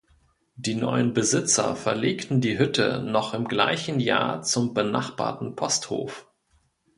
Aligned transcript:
Die 0.55 0.73
neuen 0.73 1.13
Besitzer 1.13 1.75
verlegten 1.75 2.41
die 2.41 2.57
Hütte 2.57 3.03
noch 3.05 3.35
im 3.35 3.47
gleichen 3.47 3.99
Jahr 3.99 4.41
zum 4.41 4.73
benachbarten 4.73 5.55
Posthof. 5.55 6.27